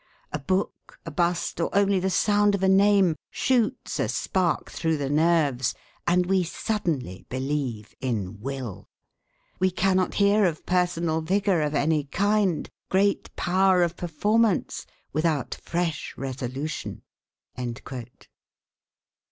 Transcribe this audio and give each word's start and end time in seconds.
A 0.33 0.39
book, 0.39 0.99
a 1.05 1.11
bust, 1.11 1.59
or 1.61 1.69
only 1.73 1.99
the 1.99 2.09
sound 2.09 2.55
of 2.55 2.63
a 2.63 2.67
name 2.67 3.15
shoots 3.29 3.99
a 3.99 4.09
spark 4.09 4.71
through 4.71 4.97
the 4.97 5.11
nerves, 5.11 5.75
and 6.07 6.25
we 6.25 6.43
suddenly 6.43 7.27
believe 7.29 7.93
in 8.01 8.39
will. 8.41 8.89
We 9.59 9.69
cannot 9.69 10.15
hear 10.15 10.45
of 10.45 10.65
personal 10.65 11.21
vigor 11.21 11.61
of 11.61 11.75
any 11.75 12.05
kind, 12.05 12.67
great 12.89 13.29
power 13.35 13.83
of 13.83 13.95
performance, 13.95 14.87
without 15.13 15.53
fresh 15.53 16.15
resolution." 16.17 17.03
CHAPTER 17.55 17.97
III. 17.97 18.09